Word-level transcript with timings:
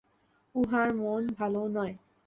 উহার 0.55 0.89
মন 0.95 1.21
ভালো 1.37 1.61
নয়। 1.67 1.93